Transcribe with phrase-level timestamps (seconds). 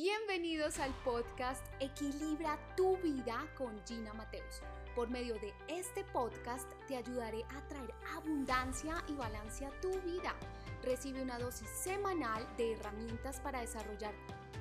[0.00, 4.62] Bienvenidos al podcast Equilibra tu vida con Gina Mateus.
[4.94, 10.36] Por medio de este podcast te ayudaré a traer abundancia y balance a tu vida.
[10.84, 14.14] Recibe una dosis semanal de herramientas para desarrollar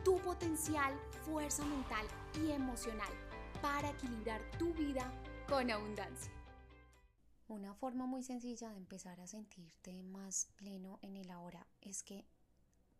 [0.03, 2.07] tu potencial, fuerza mental
[2.41, 3.13] y emocional
[3.61, 5.07] para equilibrar tu vida
[5.47, 6.31] con abundancia.
[7.47, 12.25] Una forma muy sencilla de empezar a sentirte más pleno en el ahora es que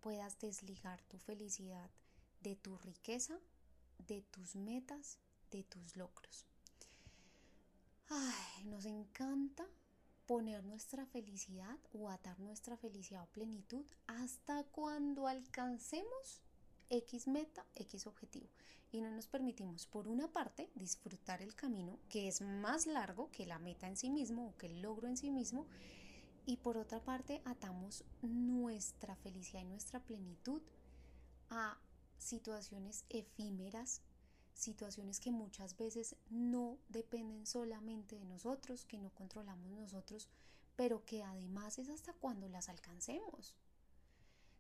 [0.02, 1.90] puedas desligar tu felicidad
[2.42, 3.40] de tu riqueza,
[4.08, 5.20] de tus metas,
[5.52, 6.46] de tus logros.
[8.10, 9.68] Ay, nos encanta
[10.26, 16.42] poner nuestra felicidad o atar nuestra felicidad o plenitud hasta cuando alcancemos
[16.90, 18.48] X meta, X objetivo.
[18.92, 23.46] Y no nos permitimos, por una parte, disfrutar el camino, que es más largo que
[23.46, 25.68] la meta en sí mismo o que el logro en sí mismo.
[26.46, 30.62] Y por otra parte, atamos nuestra felicidad y nuestra plenitud
[31.50, 31.78] a
[32.18, 34.02] situaciones efímeras,
[34.54, 40.28] situaciones que muchas veces no dependen solamente de nosotros, que no controlamos nosotros,
[40.76, 43.56] pero que además es hasta cuando las alcancemos.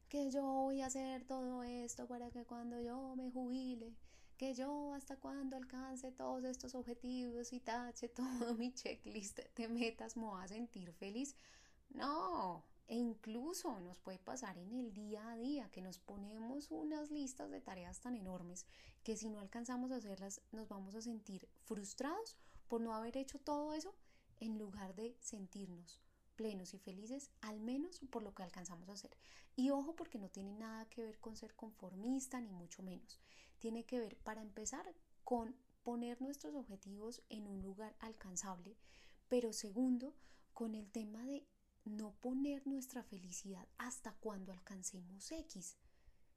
[0.10, 3.94] Que yo voy a hacer todo esto para que cuando yo me jubile,
[4.38, 10.16] que yo hasta cuando alcance todos estos objetivos y tache todo mi checklist de metas
[10.16, 11.36] me voy a sentir feliz.
[11.90, 17.12] No, e incluso nos puede pasar en el día a día que nos ponemos unas
[17.12, 18.66] listas de tareas tan enormes
[19.04, 23.40] que si no alcanzamos a hacerlas nos vamos a sentir frustrados por no haber hecho
[23.40, 23.96] todo eso
[24.40, 26.02] en lugar de sentirnos
[26.38, 29.18] plenos y felices, al menos por lo que alcanzamos a hacer.
[29.56, 33.20] Y ojo porque no tiene nada que ver con ser conformista ni mucho menos.
[33.60, 34.86] Tiene que ver, para empezar,
[35.24, 38.78] con poner nuestros objetivos en un lugar alcanzable,
[39.28, 40.14] pero segundo,
[40.54, 41.44] con el tema de
[41.90, 45.78] no poner nuestra felicidad hasta cuando alcancemos X.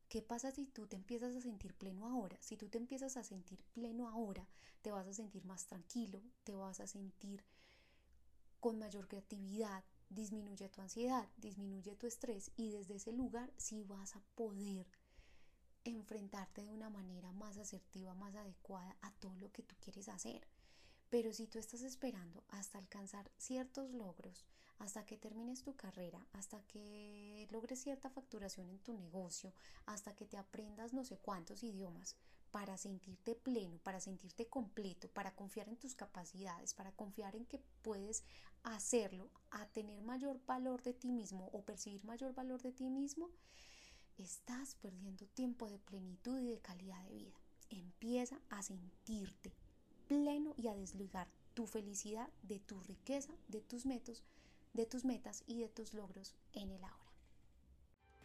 [0.08, 2.36] ¿Qué pasa si tú te empiezas a sentir pleno ahora?
[2.40, 4.48] Si tú te empiezas a sentir pleno ahora,
[4.82, 7.44] te vas a sentir más tranquilo, te vas a sentir
[8.58, 14.16] con mayor creatividad, disminuye tu ansiedad, disminuye tu estrés y desde ese lugar sí vas
[14.16, 14.86] a poder
[15.84, 20.46] enfrentarte de una manera más asertiva, más adecuada a todo lo que tú quieres hacer.
[21.10, 24.46] Pero si tú estás esperando hasta alcanzar ciertos logros,
[24.78, 29.52] hasta que termines tu carrera, hasta que logres cierta facturación en tu negocio,
[29.86, 32.16] hasta que te aprendas no sé cuántos idiomas,
[32.52, 37.60] para sentirte pleno, para sentirte completo, para confiar en tus capacidades, para confiar en que
[37.82, 38.24] puedes
[38.62, 43.30] hacerlo, a tener mayor valor de ti mismo o percibir mayor valor de ti mismo,
[44.16, 47.40] estás perdiendo tiempo de plenitud y de calidad de vida.
[47.68, 49.52] Empieza a sentirte
[50.10, 54.24] pleno y a desligar tu felicidad de tu riqueza, de tus metas,
[54.72, 57.12] de tus metas y de tus logros en el ahora.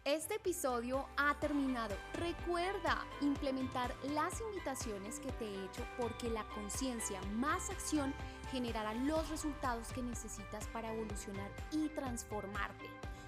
[0.04, 1.96] Este episodio ha terminado.
[2.14, 8.16] Recuerda implementar las invitaciones que te he hecho porque la conciencia más acción
[8.52, 12.86] generará los resultados que necesitas para evolucionar y transformarte.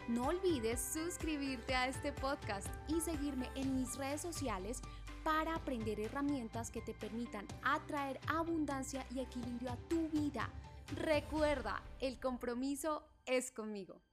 [0.08, 4.82] No olvides suscribirte a este podcast y seguirme en mis redes sociales
[5.28, 10.50] para aprender herramientas que te permitan atraer abundancia y equilibrio a tu vida.
[10.96, 14.07] Recuerda, el compromiso es conmigo.